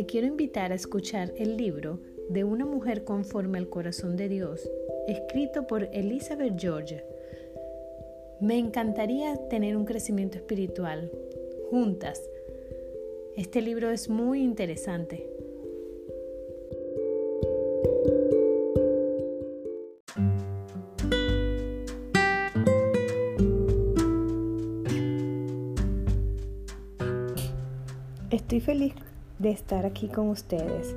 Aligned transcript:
Te 0.00 0.06
quiero 0.06 0.26
invitar 0.26 0.72
a 0.72 0.76
escuchar 0.76 1.34
el 1.36 1.58
libro 1.58 2.00
de 2.30 2.42
una 2.42 2.64
mujer 2.64 3.04
conforme 3.04 3.58
al 3.58 3.68
corazón 3.68 4.16
de 4.16 4.30
Dios, 4.30 4.66
escrito 5.06 5.66
por 5.66 5.90
Elizabeth 5.92 6.58
George. 6.58 7.04
Me 8.40 8.56
encantaría 8.56 9.36
tener 9.50 9.76
un 9.76 9.84
crecimiento 9.84 10.38
espiritual 10.38 11.12
juntas. 11.68 12.22
Este 13.36 13.60
libro 13.60 13.90
es 13.90 14.08
muy 14.08 14.40
interesante. 14.40 15.28
Estoy 28.30 28.60
feliz 28.60 28.94
de 29.40 29.50
estar 29.50 29.86
aquí 29.86 30.06
con 30.06 30.28
ustedes 30.28 30.94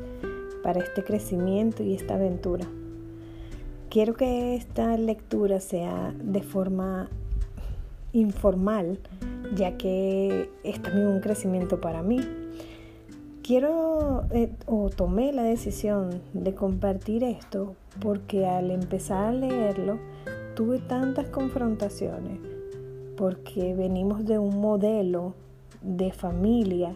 para 0.64 0.82
este 0.82 1.04
crecimiento 1.04 1.82
y 1.82 1.96
esta 1.96 2.16
aventura. 2.16 2.68
Quiero 3.90 4.16
que 4.16 4.56
esta 4.56 4.98
lectura 4.98 5.60
sea 5.60 6.14
de 6.22 6.42
forma 6.42 7.10
informal, 8.12 9.00
ya 9.56 9.78
que 9.78 10.50
es 10.64 10.82
también 10.82 11.08
un 11.08 11.20
crecimiento 11.22 11.80
para 11.80 12.04
mí. 12.04 12.20
Quiero 13.44 14.26
eh, 14.32 14.52
o 14.68 14.90
tomé 14.90 15.32
la 15.32 15.44
decisión 15.44 16.22
de 16.34 16.54
compartir 16.54 17.24
esto 17.24 17.76
porque 18.02 18.46
al 18.46 18.72
empezar 18.72 19.26
a 19.26 19.32
leerlo 19.34 20.00
tuve 20.56 20.80
tantas 20.80 21.28
confrontaciones 21.28 22.40
porque 23.18 23.74
venimos 23.74 24.26
de 24.26 24.40
un 24.40 24.60
modelo 24.60 25.34
de 25.82 26.12
familia 26.12 26.96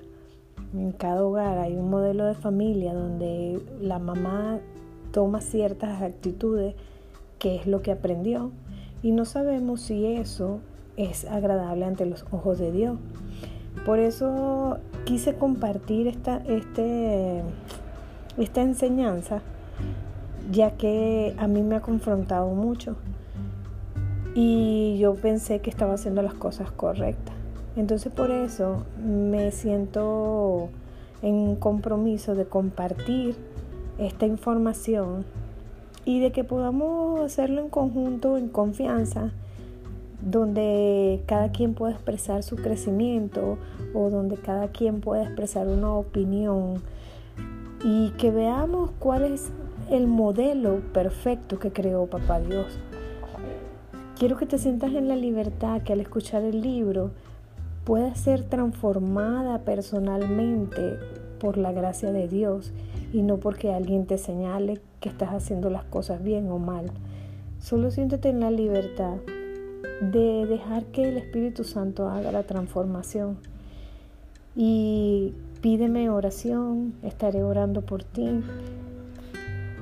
en 0.73 0.91
cada 0.91 1.23
hogar 1.23 1.57
hay 1.57 1.75
un 1.75 1.89
modelo 1.89 2.25
de 2.25 2.35
familia 2.35 2.93
donde 2.93 3.61
la 3.81 3.99
mamá 3.99 4.59
toma 5.11 5.41
ciertas 5.41 6.01
actitudes 6.01 6.75
que 7.39 7.55
es 7.55 7.67
lo 7.67 7.81
que 7.81 7.91
aprendió 7.91 8.51
y 9.01 9.11
no 9.11 9.25
sabemos 9.25 9.81
si 9.81 10.05
eso 10.05 10.59
es 10.97 11.25
agradable 11.25 11.85
ante 11.85 12.05
los 12.05 12.25
ojos 12.31 12.57
de 12.57 12.71
Dios. 12.71 12.97
Por 13.85 13.99
eso 13.99 14.79
quise 15.05 15.35
compartir 15.35 16.07
esta, 16.07 16.37
este, 16.47 17.43
esta 18.37 18.61
enseñanza 18.61 19.41
ya 20.51 20.71
que 20.71 21.35
a 21.37 21.47
mí 21.47 21.61
me 21.61 21.75
ha 21.75 21.81
confrontado 21.81 22.49
mucho 22.49 22.95
y 24.33 24.97
yo 24.99 25.15
pensé 25.15 25.59
que 25.61 25.69
estaba 25.69 25.93
haciendo 25.93 26.21
las 26.21 26.33
cosas 26.33 26.71
correctas. 26.71 27.36
Entonces 27.77 28.11
por 28.11 28.31
eso 28.31 28.83
me 28.99 29.51
siento 29.51 30.69
en 31.21 31.55
compromiso 31.55 32.33
de 32.33 32.45
compartir 32.45 33.35
esta 33.99 34.25
información 34.25 35.25
y 36.03 36.19
de 36.19 36.31
que 36.31 36.43
podamos 36.43 37.19
hacerlo 37.21 37.61
en 37.61 37.69
conjunto, 37.69 38.37
en 38.37 38.49
confianza, 38.49 39.31
donde 40.21 41.21
cada 41.27 41.51
quien 41.51 41.75
pueda 41.75 41.93
expresar 41.93 42.41
su 42.41 42.55
crecimiento 42.55 43.59
o 43.93 44.09
donde 44.09 44.37
cada 44.37 44.69
quien 44.69 44.99
pueda 44.99 45.23
expresar 45.23 45.67
una 45.67 45.93
opinión 45.93 46.81
y 47.83 48.09
que 48.17 48.31
veamos 48.31 48.89
cuál 48.97 49.25
es 49.25 49.51
el 49.91 50.07
modelo 50.07 50.81
perfecto 50.93 51.59
que 51.59 51.71
creó 51.71 52.07
Papá 52.07 52.39
Dios. 52.39 52.79
Quiero 54.17 54.35
que 54.35 54.47
te 54.47 54.57
sientas 54.57 54.93
en 54.93 55.07
la 55.07 55.15
libertad 55.15 55.83
que 55.83 55.93
al 55.93 55.99
escuchar 55.99 56.41
el 56.43 56.61
libro 56.61 57.11
pueda 57.87 58.13
ser 58.15 58.43
transformada 58.43 59.59
personalmente 59.59 60.99
por 61.39 61.57
la 61.57 61.71
gracia 61.71 62.11
de 62.11 62.27
Dios 62.27 62.73
y 63.13 63.21
no 63.21 63.37
porque 63.37 63.73
alguien 63.73 64.05
te 64.05 64.17
señale 64.17 64.81
que 64.99 65.07
estás 65.07 65.29
haciendo 65.29 65.69
las 65.69 65.85
cosas 65.85 66.21
bien 66.21 66.51
o 66.51 66.59
mal. 66.59 66.91
Solo 67.61 67.89
siéntete 67.89 68.27
en 68.27 68.41
la 68.41 68.51
libertad 68.51 69.15
de 70.01 70.45
dejar 70.45 70.83
que 70.87 71.07
el 71.07 71.15
Espíritu 71.15 71.63
Santo 71.63 72.09
haga 72.09 72.33
la 72.33 72.43
transformación. 72.43 73.37
Y 74.53 75.33
pídeme 75.61 76.09
oración, 76.09 76.93
estaré 77.03 77.41
orando 77.41 77.83
por 77.83 78.03
ti. 78.03 78.41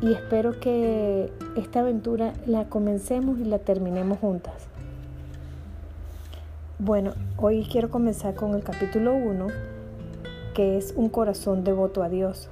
Y 0.04 0.14
espero 0.14 0.60
que 0.60 1.32
esta 1.58 1.80
aventura 1.80 2.34
la 2.46 2.70
comencemos 2.70 3.40
y 3.40 3.46
la 3.46 3.58
terminemos 3.58 4.20
juntas. 4.20 4.75
Bueno, 6.78 7.13
hoy 7.38 7.66
quiero 7.72 7.90
comenzar 7.90 8.36
con 8.36 8.53
el 8.53 8.62
capítulo 8.62 9.16
1, 9.16 9.47
que 10.53 10.78
es 10.78 10.94
un 10.97 11.08
corazón 11.08 11.63
devoto 11.63 12.03
a 12.03 12.09
Dios. 12.09 12.50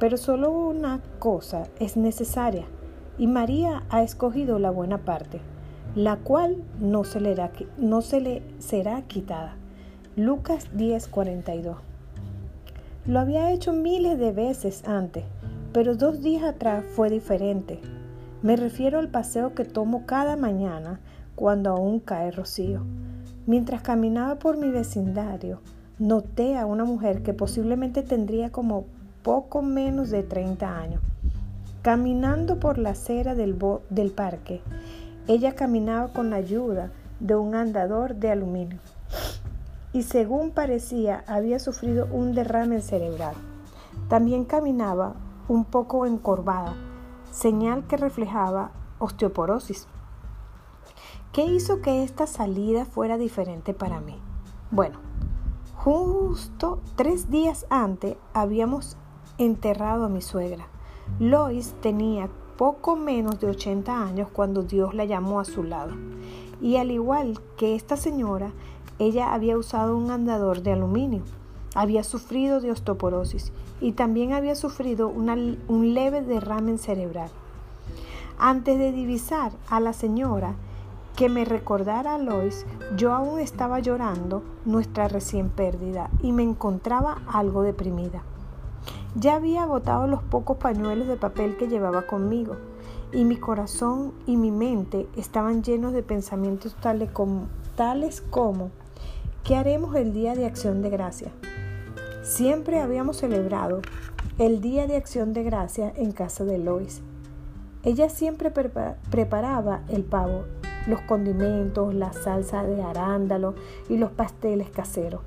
Pero 0.00 0.16
solo 0.16 0.50
una 0.50 1.00
cosa 1.20 1.68
es 1.78 1.96
necesaria, 1.96 2.64
y 3.18 3.28
María 3.28 3.84
ha 3.88 4.02
escogido 4.02 4.58
la 4.58 4.72
buena 4.72 4.98
parte, 4.98 5.38
la 5.94 6.16
cual 6.16 6.56
no 6.80 7.04
se 7.04 7.20
le, 7.20 8.42
será 8.58 9.02
quitada. 9.02 9.54
Lucas 10.16 10.68
10:42. 10.74 11.76
Lo 13.06 13.20
había 13.20 13.52
hecho 13.52 13.72
miles 13.72 14.18
de 14.18 14.32
veces 14.32 14.88
antes, 14.88 15.22
pero 15.72 15.94
dos 15.94 16.20
días 16.20 16.42
atrás 16.42 16.84
fue 16.96 17.10
diferente. 17.10 17.78
Me 18.42 18.56
refiero 18.56 18.98
al 18.98 19.08
paseo 19.08 19.54
que 19.54 19.64
tomo 19.64 20.04
cada 20.04 20.34
mañana 20.34 20.98
cuando 21.36 21.70
aún 21.70 22.00
cae 22.00 22.32
rocío. 22.32 22.82
Mientras 23.46 23.80
caminaba 23.80 24.40
por 24.40 24.56
mi 24.56 24.70
vecindario, 24.70 25.60
noté 26.00 26.58
a 26.58 26.66
una 26.66 26.84
mujer 26.84 27.22
que 27.22 27.32
posiblemente 27.32 28.02
tendría 28.02 28.50
como 28.50 28.86
poco 29.22 29.62
menos 29.62 30.10
de 30.10 30.24
30 30.24 30.78
años. 30.78 31.00
Caminando 31.82 32.58
por 32.58 32.76
la 32.78 32.90
acera 32.90 33.36
del, 33.36 33.54
parque, 34.14 34.62
ella 35.28 35.54
caminaba 35.54 36.08
con 36.08 36.30
la 36.30 36.36
ayuda 36.36 36.90
de 37.20 37.36
un 37.36 37.54
andador 37.54 38.16
de 38.16 38.32
aluminio 38.32 38.78
y 39.92 40.02
según 40.02 40.50
parecía 40.50 41.22
había 41.28 41.60
sufrido 41.60 42.08
un 42.10 42.34
derrame 42.34 42.80
cerebral. 42.80 43.36
También 44.08 44.44
caminaba 44.44 45.14
un 45.48 45.64
poco 45.64 46.04
encorvada, 46.04 46.74
señal 47.30 47.86
que 47.86 47.96
reflejaba 47.96 48.72
osteoporosis. 48.98 49.86
¿Qué 51.36 51.44
hizo 51.44 51.82
que 51.82 52.02
esta 52.02 52.26
salida 52.26 52.86
fuera 52.86 53.18
diferente 53.18 53.74
para 53.74 54.00
mí? 54.00 54.16
Bueno, 54.70 55.00
justo 55.74 56.80
tres 56.94 57.30
días 57.30 57.66
antes 57.68 58.16
habíamos 58.32 58.96
enterrado 59.36 60.06
a 60.06 60.08
mi 60.08 60.22
suegra. 60.22 60.66
Lois 61.20 61.74
tenía 61.82 62.30
poco 62.56 62.96
menos 62.96 63.38
de 63.38 63.48
80 63.48 64.02
años 64.02 64.30
cuando 64.32 64.62
Dios 64.62 64.94
la 64.94 65.04
llamó 65.04 65.38
a 65.38 65.44
su 65.44 65.62
lado. 65.62 65.92
Y 66.62 66.76
al 66.76 66.90
igual 66.90 67.38
que 67.58 67.74
esta 67.74 67.98
señora, 67.98 68.52
ella 68.98 69.34
había 69.34 69.58
usado 69.58 69.94
un 69.94 70.10
andador 70.10 70.62
de 70.62 70.72
aluminio, 70.72 71.22
había 71.74 72.02
sufrido 72.02 72.62
de 72.62 72.70
osteoporosis 72.70 73.52
y 73.82 73.92
también 73.92 74.32
había 74.32 74.54
sufrido 74.54 75.08
un 75.08 75.92
leve 75.92 76.22
derrame 76.22 76.78
cerebral. 76.78 77.28
Antes 78.38 78.78
de 78.78 78.90
divisar 78.90 79.52
a 79.68 79.80
la 79.80 79.92
señora, 79.92 80.56
que 81.16 81.30
me 81.30 81.46
recordara 81.46 82.14
a 82.14 82.18
Lois, 82.18 82.66
yo 82.96 83.14
aún 83.14 83.40
estaba 83.40 83.80
llorando 83.80 84.42
nuestra 84.66 85.08
recién 85.08 85.48
pérdida 85.48 86.10
y 86.22 86.30
me 86.32 86.42
encontraba 86.42 87.22
algo 87.26 87.62
deprimida. 87.62 88.22
Ya 89.14 89.36
había 89.36 89.62
agotado 89.62 90.06
los 90.06 90.22
pocos 90.22 90.58
pañuelos 90.58 91.08
de 91.08 91.16
papel 91.16 91.56
que 91.56 91.68
llevaba 91.68 92.02
conmigo 92.02 92.56
y 93.14 93.24
mi 93.24 93.36
corazón 93.36 94.12
y 94.26 94.36
mi 94.36 94.50
mente 94.50 95.08
estaban 95.16 95.62
llenos 95.62 95.94
de 95.94 96.02
pensamientos 96.02 96.76
tales 96.76 97.10
como, 97.10 97.46
tales 97.76 98.20
como 98.20 98.70
¿qué 99.42 99.56
haremos 99.56 99.96
el 99.96 100.12
día 100.12 100.34
de 100.34 100.44
acción 100.44 100.82
de 100.82 100.90
gracia? 100.90 101.32
Siempre 102.22 102.78
habíamos 102.78 103.16
celebrado 103.16 103.80
el 104.38 104.60
día 104.60 104.86
de 104.86 104.96
acción 104.96 105.32
de 105.32 105.44
gracia 105.44 105.94
en 105.96 106.12
casa 106.12 106.44
de 106.44 106.58
Lois. 106.58 107.00
Ella 107.84 108.10
siempre 108.10 108.50
preparaba 108.50 109.82
el 109.88 110.04
pavo 110.04 110.44
los 110.86 111.00
condimentos, 111.02 111.94
la 111.94 112.12
salsa 112.12 112.62
de 112.64 112.82
arándalo 112.82 113.54
y 113.88 113.96
los 113.96 114.10
pasteles 114.10 114.70
caseros. 114.70 115.20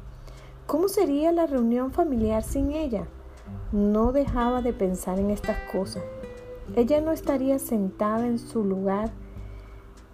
¿Cómo 0.65 0.87
sería 0.87 1.31
la 1.31 1.47
reunión 1.47 1.91
familiar 1.91 2.43
sin 2.43 2.71
ella? 2.71 3.07
No 3.71 4.11
dejaba 4.11 4.61
de 4.61 4.73
pensar 4.73 5.19
en 5.19 5.31
estas 5.31 5.57
cosas. 5.71 6.03
Ella 6.75 7.01
no 7.01 7.11
estaría 7.11 7.57
sentada 7.57 8.27
en 8.27 8.37
su 8.37 8.63
lugar 8.63 9.09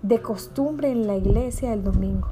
de 0.02 0.22
costumbre 0.22 0.92
en 0.92 1.08
la 1.08 1.16
iglesia 1.16 1.74
el 1.74 1.84
domingo. 1.84 2.30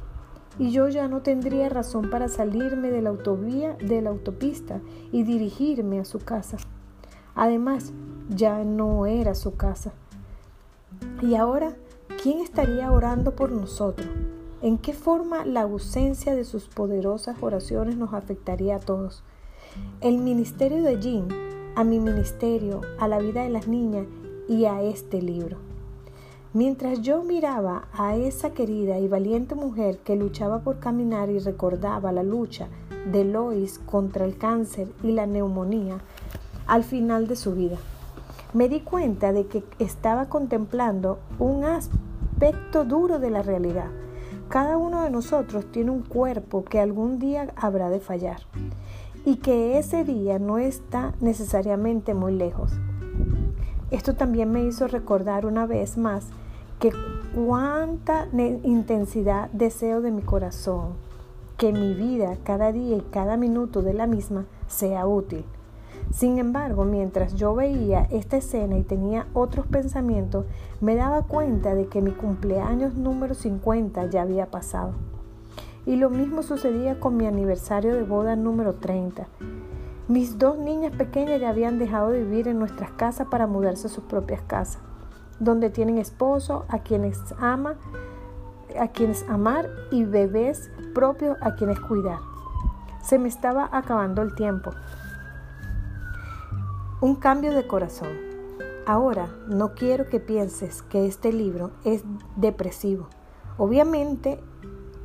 Y 0.59 0.71
yo 0.71 0.87
ya 0.87 1.07
no 1.07 1.21
tendría 1.21 1.67
razón 1.67 2.09
para 2.09 2.27
salirme 2.27 2.91
de 2.91 3.01
la 3.01 3.09
autovía, 3.09 3.73
de 3.73 4.01
la 4.01 4.11
autopista 4.11 4.79
y 5.11 5.23
dirigirme 5.23 5.99
a 5.99 6.05
su 6.05 6.19
casa. 6.19 6.57
Además, 7.35 7.91
ya 8.29 8.63
no 8.63 9.05
era 9.07 9.33
su 9.33 9.55
casa. 9.55 9.91
Y 11.21 11.35
ahora 11.35 11.75
¿quién 12.23 12.39
estaría 12.39 12.89
orando 12.89 13.35
por 13.35 13.51
nosotros? 13.51 14.07
¿En 14.61 14.77
qué 14.77 14.93
forma 14.93 15.43
la 15.43 15.63
ausencia 15.63 16.33
de 16.33 16.45
sus 16.45 16.69
poderosas 16.69 17.35
oraciones 17.41 17.97
nos 17.97 18.13
afectaría 18.13 18.77
a 18.77 18.79
todos? 18.79 19.23
el 20.01 20.19
ministerio 20.19 20.83
de 20.83 20.99
Jean, 20.99 21.27
a 21.75 21.83
mi 21.83 21.99
ministerio, 21.99 22.81
a 22.99 23.07
la 23.07 23.19
vida 23.19 23.43
de 23.43 23.49
las 23.49 23.67
niñas 23.67 24.05
y 24.47 24.65
a 24.65 24.81
este 24.81 25.21
libro. 25.21 25.57
Mientras 26.53 27.01
yo 27.01 27.23
miraba 27.23 27.87
a 27.93 28.15
esa 28.15 28.51
querida 28.51 28.99
y 28.99 29.07
valiente 29.07 29.55
mujer 29.55 29.97
que 29.97 30.15
luchaba 30.15 30.59
por 30.59 30.79
caminar 30.79 31.29
y 31.29 31.39
recordaba 31.39 32.11
la 32.11 32.23
lucha 32.23 32.67
de 33.11 33.25
Lois 33.25 33.79
contra 33.79 34.25
el 34.25 34.37
cáncer 34.37 34.87
y 35.03 35.11
la 35.11 35.25
neumonía 35.25 35.97
al 36.67 36.83
final 36.83 37.27
de 37.27 37.35
su 37.35 37.53
vida, 37.53 37.77
me 38.53 38.69
di 38.69 38.81
cuenta 38.81 39.33
de 39.33 39.47
que 39.47 39.63
estaba 39.79 40.29
contemplando 40.29 41.19
un 41.39 41.63
aspecto 42.33 42.83
duro 42.83 43.19
de 43.19 43.29
la 43.29 43.43
realidad. 43.43 43.91
Cada 44.49 44.77
uno 44.77 45.03
de 45.03 45.11
nosotros 45.11 45.65
tiene 45.71 45.91
un 45.91 46.01
cuerpo 46.01 46.65
que 46.65 46.79
algún 46.79 47.19
día 47.19 47.53
habrá 47.55 47.89
de 47.91 47.99
fallar 47.99 48.41
y 49.23 49.35
que 49.37 49.77
ese 49.77 50.03
día 50.03 50.39
no 50.39 50.57
está 50.57 51.13
necesariamente 51.21 52.15
muy 52.15 52.33
lejos. 52.33 52.71
Esto 53.91 54.15
también 54.15 54.51
me 54.51 54.63
hizo 54.63 54.87
recordar 54.87 55.45
una 55.45 55.67
vez 55.67 55.97
más 55.97 56.25
que 56.79 56.91
cuánta 57.35 58.27
intensidad 58.63 59.49
deseo 59.51 60.01
de 60.01 60.11
mi 60.11 60.23
corazón 60.23 60.93
que 61.57 61.71
mi 61.71 61.93
vida 61.93 62.37
cada 62.43 62.71
día 62.71 62.97
y 62.97 63.01
cada 63.11 63.37
minuto 63.37 63.83
de 63.83 63.93
la 63.93 64.07
misma 64.07 64.45
sea 64.67 65.05
útil. 65.05 65.45
Sin 66.13 66.37
embargo, 66.37 66.85
mientras 66.85 67.33
yo 67.33 67.55
veía 67.55 68.07
esta 68.11 68.37
escena 68.37 68.77
y 68.77 68.83
tenía 68.83 69.25
otros 69.33 69.65
pensamientos, 69.65 70.45
me 70.79 70.95
daba 70.95 71.23
cuenta 71.23 71.73
de 71.73 71.87
que 71.87 72.01
mi 72.01 72.11
cumpleaños 72.11 72.93
número 72.93 73.33
50 73.33 74.05
ya 74.05 74.21
había 74.21 74.51
pasado. 74.51 74.93
Y 75.87 75.95
lo 75.95 76.11
mismo 76.11 76.43
sucedía 76.43 76.99
con 76.99 77.17
mi 77.17 77.25
aniversario 77.25 77.95
de 77.95 78.03
boda 78.03 78.35
número 78.35 78.75
30. 78.75 79.27
Mis 80.07 80.37
dos 80.37 80.57
niñas 80.57 80.95
pequeñas 80.95 81.41
ya 81.41 81.49
habían 81.49 81.79
dejado 81.79 82.11
de 82.11 82.23
vivir 82.23 82.47
en 82.47 82.59
nuestras 82.59 82.91
casas 82.91 83.27
para 83.27 83.47
mudarse 83.47 83.87
a 83.87 83.89
sus 83.89 84.03
propias 84.03 84.41
casas 84.43 84.79
donde 85.39 85.69
tienen 85.69 85.97
esposo 85.97 86.65
a 86.69 86.79
quienes 86.79 87.19
ama, 87.39 87.75
a 88.79 88.87
quienes 88.89 89.27
amar 89.29 89.69
y 89.91 90.05
bebés 90.05 90.71
propios 90.93 91.37
a 91.41 91.55
quienes 91.55 91.79
cuidar. 91.79 92.19
Se 93.01 93.19
me 93.19 93.27
estaba 93.27 93.69
acabando 93.71 94.21
el 94.21 94.33
tiempo. 94.35 94.71
Un 97.03 97.15
cambio 97.15 97.53
de 97.53 97.67
corazón. 97.67 98.13
Ahora 98.85 99.27
no 99.49 99.73
quiero 99.75 100.07
que 100.07 100.21
pienses 100.21 100.83
que 100.83 101.05
este 101.05 101.33
libro 101.33 101.71
es 101.83 102.05
depresivo. 102.37 103.09
Obviamente, 103.57 104.39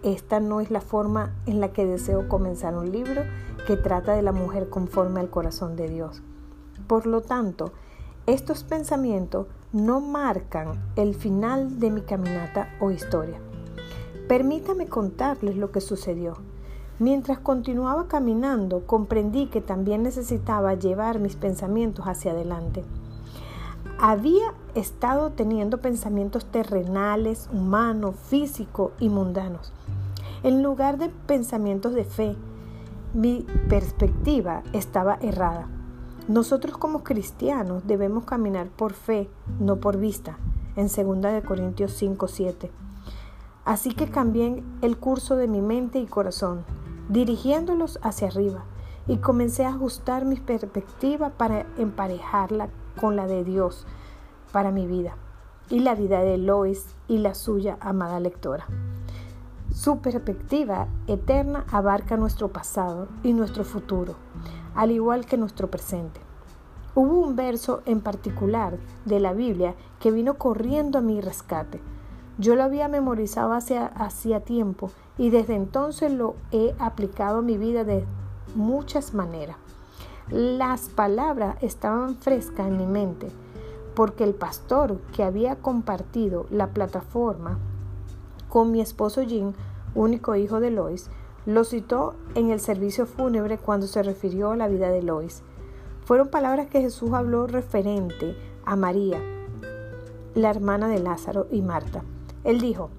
esta 0.05 0.39
no 0.39 0.61
es 0.61 0.71
la 0.71 0.81
forma 0.81 1.35
en 1.47 1.59
la 1.59 1.73
que 1.73 1.87
deseo 1.87 2.29
comenzar 2.29 2.77
un 2.77 2.93
libro 2.93 3.25
que 3.67 3.77
trata 3.77 4.13
de 4.15 4.23
la 4.23 4.31
mujer 4.31 4.69
conforme 4.69 5.19
al 5.19 5.29
corazón 5.29 5.75
de 5.75 5.89
Dios. 5.89 6.23
Por 6.87 7.05
lo 7.09 7.21
tanto, 7.21 7.73
estos 8.27 8.63
pensamientos 8.63 9.49
no 9.73 10.01
marcan 10.01 10.93
el 10.95 11.17
final 11.17 11.81
de 11.81 11.91
mi 11.91 12.03
caminata 12.03 12.77
o 12.79 12.93
historia. 12.93 13.41
Permítame 14.29 14.87
contarles 14.87 15.57
lo 15.57 15.73
que 15.73 15.81
sucedió. 15.81 16.37
Mientras 17.01 17.39
continuaba 17.39 18.09
caminando, 18.09 18.85
comprendí 18.85 19.47
que 19.47 19.61
también 19.61 20.03
necesitaba 20.03 20.75
llevar 20.75 21.21
mis 21.21 21.37
pensamientos 21.37 22.07
hacia 22.07 22.33
adelante. 22.33 22.85
Había 24.01 24.53
estado 24.75 25.31
teniendo 25.31 25.79
pensamientos 25.79 26.47
terrenales, 26.47 27.49
humanos, 27.53 28.17
físicos 28.29 28.93
y 28.99 29.11
mundanos. 29.11 29.73
En 30.43 30.63
lugar 30.65 30.99
de 30.99 31.09
pensamientos 31.09 31.95
de 31.95 32.05
fe, 32.05 32.37
mi 33.15 33.47
perspectiva 33.69 34.65
estaba 34.73 35.19
errada. 35.21 35.69
Nosotros 36.27 36.77
como 36.79 37.05
cristianos 37.05 37.87
debemos 37.87 38.25
caminar 38.25 38.69
por 38.71 38.93
fe, 38.93 39.31
no 39.61 39.77
por 39.77 39.99
vista, 39.99 40.37
en 40.75 40.89
2 40.89 41.45
Corintios 41.47 41.93
5, 41.93 42.27
7. 42.27 42.71
Así 43.65 43.95
que 43.95 44.09
cambié 44.09 44.63
el 44.83 44.97
curso 44.99 45.37
de 45.37 45.47
mi 45.47 45.61
mente 45.61 45.99
y 45.99 46.07
corazón, 46.07 46.65
dirigiéndolos 47.09 47.99
hacia 48.03 48.29
arriba, 48.29 48.65
y 49.07 49.19
comencé 49.19 49.65
a 49.65 49.71
ajustar 49.71 50.25
mi 50.25 50.37
perspectiva 50.37 51.31
para 51.31 51.67
emparejarla 51.79 52.69
con 53.01 53.17
la 53.17 53.27
de 53.27 53.43
Dios 53.43 53.87
para 54.53 54.71
mi 54.71 54.87
vida 54.87 55.17
y 55.71 55.81
la 55.81 55.95
vida 55.95 56.21
de 56.21 56.37
Lois 56.37 56.95
y 57.09 57.19
la 57.19 57.35
suya 57.35 57.79
amada 57.81 58.21
lectora. 58.21 58.67
Su 59.73 60.01
perspectiva 60.01 60.89
eterna 61.07 61.65
abarca 61.71 62.17
nuestro 62.17 62.49
pasado 62.49 63.09
y 63.23 63.33
nuestro 63.33 63.65
futuro 63.65 64.17
al 64.79 64.93
igual 64.93 65.27
que 65.27 65.37
nuestro 65.37 65.69
presente. 65.69 66.21
Hubo 66.95 67.19
un 67.19 67.35
verso 67.35 67.83
en 67.85 68.01
particular 68.01 68.79
de 69.07 69.19
la 69.19 69.33
Biblia 69.33 69.75
que 69.99 70.13
vino 70.13 70.35
corriendo 70.35 70.99
a 70.99 71.03
mi 71.03 71.21
rescate. 71.21 71.81
Yo 72.39 72.55
lo 72.55 72.63
había 72.63 72.87
memorizado 72.87 73.53
hacía 73.53 74.41
tiempo 74.41 74.93
y 75.19 75.31
desde 75.31 75.57
entonces 75.57 76.13
lo 76.13 76.37
he 76.53 76.73
aplicado 76.79 77.39
a 77.39 77.43
mi 77.43 77.59
vida 77.59 77.83
de 77.83 78.05
muchas 78.55 79.13
maneras. 79.13 79.57
Las 80.31 80.89
palabras 80.89 81.57
estaban 81.63 82.15
frescas 82.15 82.69
en 82.69 82.77
mi 82.77 82.87
mente 82.87 83.29
porque 83.97 84.23
el 84.23 84.35
pastor 84.35 85.01
que 85.13 85.25
había 85.25 85.57
compartido 85.57 86.47
la 86.51 86.69
plataforma 86.69 87.59
con 88.49 88.71
mi 88.71 88.81
esposo 88.81 89.23
Jim, 89.23 89.53
único 89.97 90.37
hijo 90.37 90.61
de 90.61 90.71
Lois, 90.71 91.11
lo 91.45 91.65
citó 91.65 92.15
en 92.37 92.51
el 92.51 92.61
servicio 92.61 93.07
fúnebre 93.07 93.59
cuando 93.59 93.89
se 93.89 94.03
refirió 94.05 94.53
a 94.53 94.57
la 94.57 94.69
vida 94.69 94.91
de 94.91 95.03
Lois. 95.03 95.43
Fueron 96.05 96.29
palabras 96.29 96.69
que 96.69 96.81
Jesús 96.81 97.13
habló 97.13 97.49
referente 97.49 98.37
a 98.65 98.77
María, 98.77 99.21
la 100.35 100.51
hermana 100.51 100.87
de 100.87 101.01
Lázaro 101.01 101.49
y 101.51 101.63
Marta. 101.63 102.05
Él 102.45 102.61
dijo, 102.61 102.91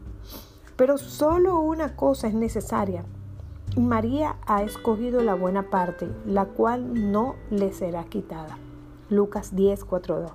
pero 0.75 0.97
solo 0.97 1.59
una 1.59 1.95
cosa 1.95 2.27
es 2.27 2.33
necesaria. 2.33 3.03
María 3.77 4.37
ha 4.47 4.63
escogido 4.63 5.21
la 5.21 5.35
buena 5.35 5.69
parte, 5.69 6.09
la 6.25 6.45
cual 6.45 7.11
no 7.11 7.35
le 7.49 7.71
será 7.71 8.03
quitada. 8.05 8.57
Lucas 9.09 9.55
10, 9.55 9.83
4, 9.85 10.21
2. 10.21 10.31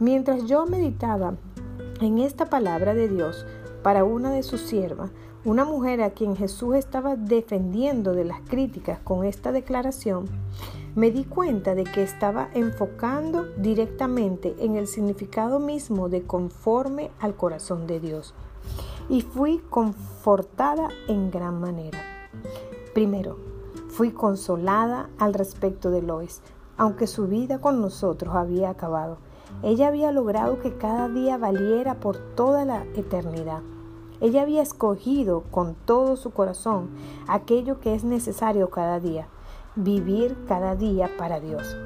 Mientras 0.00 0.44
yo 0.46 0.66
meditaba 0.66 1.34
en 2.00 2.18
esta 2.18 2.46
palabra 2.46 2.94
de 2.94 3.08
Dios 3.08 3.46
para 3.82 4.04
una 4.04 4.30
de 4.30 4.42
sus 4.42 4.60
siervas, 4.60 5.10
una 5.44 5.64
mujer 5.64 6.02
a 6.02 6.10
quien 6.10 6.36
Jesús 6.36 6.76
estaba 6.76 7.16
defendiendo 7.16 8.12
de 8.12 8.24
las 8.24 8.40
críticas 8.40 8.98
con 9.00 9.24
esta 9.24 9.50
declaración, 9.52 10.26
me 10.98 11.12
di 11.12 11.22
cuenta 11.22 11.76
de 11.76 11.84
que 11.84 12.02
estaba 12.02 12.48
enfocando 12.54 13.44
directamente 13.56 14.56
en 14.58 14.74
el 14.74 14.88
significado 14.88 15.60
mismo 15.60 16.08
de 16.08 16.24
conforme 16.24 17.12
al 17.20 17.36
corazón 17.36 17.86
de 17.86 18.00
Dios. 18.00 18.34
Y 19.08 19.20
fui 19.20 19.58
confortada 19.70 20.88
en 21.06 21.30
gran 21.30 21.60
manera. 21.60 22.00
Primero, 22.94 23.38
fui 23.90 24.10
consolada 24.10 25.08
al 25.18 25.34
respecto 25.34 25.92
de 25.92 26.02
Lois, 26.02 26.42
aunque 26.76 27.06
su 27.06 27.28
vida 27.28 27.60
con 27.60 27.80
nosotros 27.80 28.34
había 28.34 28.70
acabado. 28.70 29.18
Ella 29.62 29.86
había 29.86 30.10
logrado 30.10 30.58
que 30.58 30.78
cada 30.78 31.08
día 31.08 31.38
valiera 31.38 32.00
por 32.00 32.18
toda 32.34 32.64
la 32.64 32.82
eternidad. 32.96 33.62
Ella 34.20 34.42
había 34.42 34.62
escogido 34.62 35.44
con 35.52 35.76
todo 35.76 36.16
su 36.16 36.32
corazón 36.32 36.90
aquello 37.28 37.78
que 37.78 37.94
es 37.94 38.02
necesario 38.02 38.68
cada 38.68 38.98
día, 38.98 39.28
vivir 39.78 40.36
cada 40.48 40.74
día 40.74 41.08
para 41.16 41.40
Dios. 41.40 41.76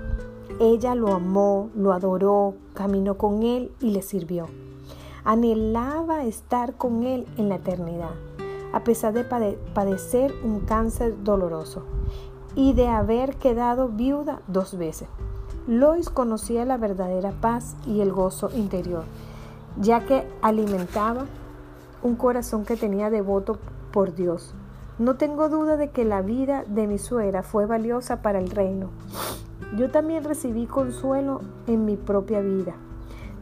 Ella 0.61 0.95
lo 0.95 1.13
amó, 1.13 1.71
lo 1.75 1.93
adoró, 1.93 2.55
caminó 2.75 3.19
con 3.19 3.43
Él 3.43 3.71
y 3.81 3.91
le 3.91 4.03
sirvió. 4.03 4.47
Anhelaba 5.25 6.25
estar 6.25 6.75
con 6.75 7.05
Él 7.05 7.27
en 7.37 7.49
la 7.49 7.57
eternidad, 7.57 8.11
a 8.73 8.83
pesar 8.83 9.13
de 9.13 9.25
padecer 9.25 10.35
un 10.43 10.61
cáncer 10.61 11.23
doloroso 11.23 11.85
y 12.55 12.73
de 12.73 12.89
haber 12.89 13.37
quedado 13.37 13.89
viuda 13.89 14.41
dos 14.49 14.77
veces. 14.77 15.09
Lois 15.67 16.09
conocía 16.11 16.65
la 16.65 16.77
verdadera 16.77 17.33
paz 17.41 17.77
y 17.87 18.01
el 18.01 18.11
gozo 18.11 18.51
interior, 18.55 19.05
ya 19.81 20.05
que 20.07 20.27
alimentaba 20.41 21.27
un 22.03 22.17
corazón 22.17 22.65
que 22.65 22.77
tenía 22.77 23.11
devoto 23.11 23.59
por 23.93 24.15
Dios. 24.15 24.55
No 25.03 25.17
tengo 25.17 25.49
duda 25.49 25.77
de 25.77 25.91
que 25.91 26.05
la 26.05 26.23
vida 26.23 26.63
de 26.65 26.87
mi 26.87 26.97
suegra 26.97 27.43
fue 27.43 27.67
valiosa 27.67 28.23
para 28.23 28.39
el 28.39 28.51
reino. 28.51 28.91
Yo 29.77 29.91
también 29.91 30.23
recibí 30.23 30.67
consuelo 30.67 31.41
en 31.67 31.85
mi 31.85 31.97
propia 31.97 32.41
vida. 32.41 32.77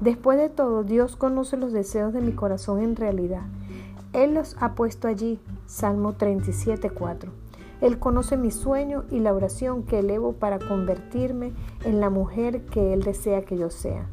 Después 0.00 0.38
de 0.38 0.48
todo, 0.48 0.84
Dios 0.84 1.16
conoce 1.16 1.58
los 1.58 1.74
deseos 1.74 2.14
de 2.14 2.22
mi 2.22 2.32
corazón 2.32 2.80
en 2.80 2.96
realidad. 2.96 3.42
Él 4.14 4.32
los 4.32 4.56
ha 4.58 4.74
puesto 4.74 5.06
allí. 5.06 5.38
Salmo 5.66 6.14
37.4. 6.14 7.28
Él 7.82 7.98
conoce 7.98 8.38
mi 8.38 8.50
sueño 8.50 9.04
y 9.10 9.18
la 9.18 9.34
oración 9.34 9.82
que 9.82 9.98
elevo 9.98 10.32
para 10.32 10.58
convertirme 10.58 11.52
en 11.84 12.00
la 12.00 12.08
mujer 12.08 12.64
que 12.64 12.94
Él 12.94 13.02
desea 13.02 13.42
que 13.42 13.58
yo 13.58 13.68
sea. 13.68 14.06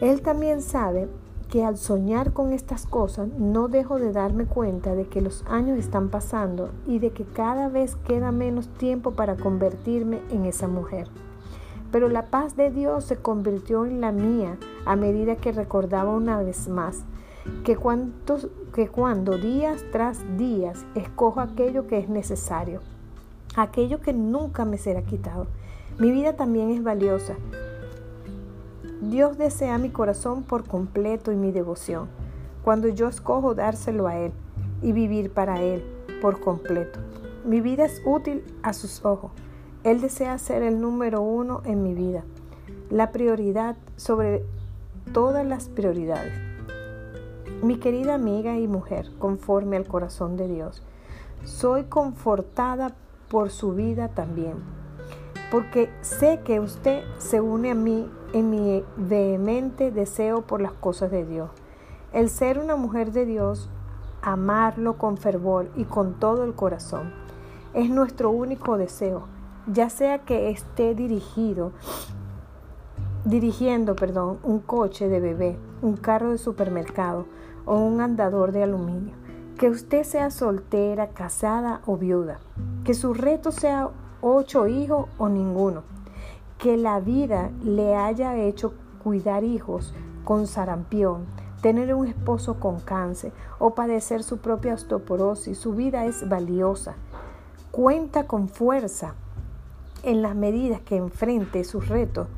Él 0.00 0.22
también 0.22 0.62
sabe 0.62 1.08
que 1.50 1.64
al 1.64 1.78
soñar 1.78 2.32
con 2.32 2.52
estas 2.52 2.86
cosas 2.86 3.28
no 3.38 3.68
dejo 3.68 3.98
de 3.98 4.12
darme 4.12 4.44
cuenta 4.44 4.94
de 4.94 5.06
que 5.06 5.20
los 5.20 5.44
años 5.48 5.78
están 5.78 6.08
pasando 6.10 6.70
y 6.86 6.98
de 6.98 7.10
que 7.10 7.24
cada 7.24 7.68
vez 7.68 7.96
queda 8.06 8.32
menos 8.32 8.68
tiempo 8.68 9.12
para 9.12 9.36
convertirme 9.36 10.20
en 10.30 10.44
esa 10.44 10.68
mujer. 10.68 11.08
Pero 11.90 12.08
la 12.08 12.26
paz 12.26 12.54
de 12.56 12.70
Dios 12.70 13.04
se 13.04 13.16
convirtió 13.16 13.86
en 13.86 14.00
la 14.00 14.12
mía 14.12 14.58
a 14.84 14.94
medida 14.94 15.36
que 15.36 15.52
recordaba 15.52 16.12
una 16.12 16.38
vez 16.42 16.68
más 16.68 17.04
que, 17.64 17.78
que 18.74 18.88
cuando 18.88 19.38
días 19.38 19.84
tras 19.90 20.20
días 20.36 20.84
escojo 20.94 21.40
aquello 21.40 21.86
que 21.86 21.98
es 21.98 22.10
necesario, 22.10 22.80
aquello 23.56 24.00
que 24.00 24.12
nunca 24.12 24.66
me 24.66 24.76
será 24.76 25.02
quitado. 25.02 25.46
Mi 25.98 26.12
vida 26.12 26.34
también 26.36 26.70
es 26.70 26.82
valiosa, 26.82 27.36
Dios 29.00 29.38
desea 29.38 29.78
mi 29.78 29.90
corazón 29.90 30.42
por 30.42 30.66
completo 30.66 31.30
y 31.30 31.36
mi 31.36 31.52
devoción, 31.52 32.08
cuando 32.64 32.88
yo 32.88 33.06
escojo 33.06 33.54
dárselo 33.54 34.08
a 34.08 34.16
Él 34.16 34.32
y 34.82 34.90
vivir 34.90 35.32
para 35.32 35.62
Él 35.62 35.84
por 36.20 36.40
completo. 36.40 36.98
Mi 37.44 37.60
vida 37.60 37.84
es 37.84 38.02
útil 38.04 38.42
a 38.62 38.72
sus 38.72 39.04
ojos. 39.04 39.30
Él 39.84 40.00
desea 40.00 40.36
ser 40.38 40.64
el 40.64 40.80
número 40.80 41.22
uno 41.22 41.62
en 41.64 41.84
mi 41.84 41.94
vida, 41.94 42.24
la 42.90 43.12
prioridad 43.12 43.76
sobre 43.94 44.44
todas 45.12 45.46
las 45.46 45.68
prioridades. 45.68 46.32
Mi 47.62 47.76
querida 47.76 48.14
amiga 48.14 48.58
y 48.58 48.66
mujer, 48.66 49.10
conforme 49.20 49.76
al 49.76 49.86
corazón 49.86 50.36
de 50.36 50.48
Dios, 50.48 50.82
soy 51.44 51.84
confortada 51.84 52.96
por 53.28 53.50
su 53.50 53.74
vida 53.74 54.08
también 54.08 54.56
porque 55.50 55.88
sé 56.02 56.40
que 56.44 56.60
usted 56.60 57.04
se 57.18 57.40
une 57.40 57.70
a 57.70 57.74
mí 57.74 58.08
en 58.32 58.50
mi 58.50 58.84
vehemente 58.96 59.90
deseo 59.90 60.42
por 60.42 60.60
las 60.60 60.72
cosas 60.72 61.10
de 61.10 61.24
Dios. 61.24 61.50
El 62.12 62.30
ser 62.30 62.58
una 62.58 62.76
mujer 62.76 63.12
de 63.12 63.26
Dios, 63.26 63.68
amarlo 64.22 64.98
con 64.98 65.16
fervor 65.16 65.70
y 65.76 65.84
con 65.84 66.14
todo 66.14 66.44
el 66.44 66.54
corazón, 66.54 67.12
es 67.74 67.90
nuestro 67.90 68.30
único 68.30 68.78
deseo, 68.78 69.24
ya 69.66 69.90
sea 69.90 70.20
que 70.20 70.50
esté 70.50 70.94
dirigido 70.94 71.72
dirigiendo, 73.24 73.94
perdón, 73.94 74.38
un 74.42 74.60
coche 74.60 75.08
de 75.08 75.20
bebé, 75.20 75.58
un 75.82 75.96
carro 75.96 76.30
de 76.30 76.38
supermercado 76.38 77.26
o 77.66 77.76
un 77.76 78.00
andador 78.00 78.52
de 78.52 78.62
aluminio. 78.62 79.14
Que 79.58 79.68
usted 79.68 80.04
sea 80.04 80.30
soltera, 80.30 81.08
casada 81.08 81.82
o 81.84 81.96
viuda. 81.96 82.38
Que 82.84 82.94
su 82.94 83.12
reto 83.12 83.50
sea 83.50 83.90
ocho 84.22 84.66
hijos 84.66 85.08
o 85.18 85.28
ninguno. 85.28 85.82
Que 86.58 86.76
la 86.76 87.00
vida 87.00 87.50
le 87.62 87.96
haya 87.96 88.36
hecho 88.36 88.74
cuidar 89.02 89.44
hijos 89.44 89.94
con 90.24 90.46
sarampión, 90.46 91.26
tener 91.62 91.94
un 91.94 92.06
esposo 92.06 92.60
con 92.60 92.80
cáncer 92.80 93.32
o 93.58 93.74
padecer 93.74 94.22
su 94.22 94.38
propia 94.38 94.74
osteoporosis. 94.74 95.56
Su 95.56 95.74
vida 95.74 96.04
es 96.04 96.28
valiosa. 96.28 96.96
Cuenta 97.70 98.26
con 98.26 98.48
fuerza 98.48 99.14
en 100.02 100.22
las 100.22 100.34
medidas 100.34 100.80
que 100.80 100.96
enfrente 100.96 101.64
sus 101.64 101.88
retos 101.88 102.28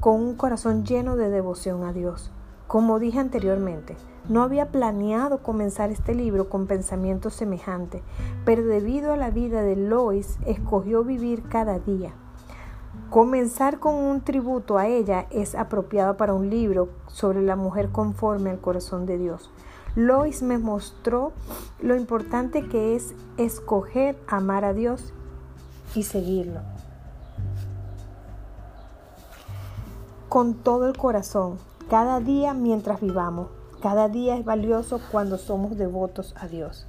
con 0.00 0.20
un 0.20 0.34
corazón 0.34 0.84
lleno 0.84 1.16
de 1.16 1.30
devoción 1.30 1.84
a 1.84 1.92
Dios. 1.92 2.30
Como 2.66 2.98
dije 2.98 3.18
anteriormente, 3.18 3.96
no 4.28 4.42
había 4.42 4.70
planeado 4.70 5.42
comenzar 5.42 5.90
este 5.90 6.14
libro 6.14 6.48
con 6.48 6.66
pensamientos 6.66 7.34
semejantes, 7.34 8.02
pero 8.44 8.64
debido 8.64 9.12
a 9.12 9.16
la 9.16 9.30
vida 9.30 9.62
de 9.62 9.74
Lois, 9.74 10.38
escogió 10.46 11.02
vivir 11.02 11.44
cada 11.48 11.78
día. 11.78 12.14
Comenzar 13.10 13.78
con 13.78 13.94
un 13.94 14.20
tributo 14.20 14.76
a 14.76 14.86
ella 14.86 15.26
es 15.30 15.54
apropiado 15.54 16.18
para 16.18 16.34
un 16.34 16.50
libro 16.50 16.90
sobre 17.06 17.40
la 17.40 17.56
mujer 17.56 17.88
conforme 17.88 18.50
al 18.50 18.60
corazón 18.60 19.06
de 19.06 19.16
Dios. 19.16 19.50
Lois 19.94 20.42
me 20.42 20.58
mostró 20.58 21.32
lo 21.80 21.96
importante 21.96 22.68
que 22.68 22.94
es 22.94 23.14
escoger 23.38 24.18
amar 24.28 24.66
a 24.66 24.74
Dios 24.74 25.14
y 25.94 26.02
seguirlo. 26.02 26.60
Con 30.28 30.52
todo 30.52 30.86
el 30.86 30.94
corazón, 30.98 31.56
cada 31.88 32.20
día 32.20 32.52
mientras 32.52 33.00
vivamos. 33.00 33.48
Cada 33.80 34.08
día 34.08 34.36
es 34.36 34.44
valioso 34.44 35.00
cuando 35.10 35.38
somos 35.38 35.78
devotos 35.78 36.34
a 36.36 36.46
Dios. 36.46 36.86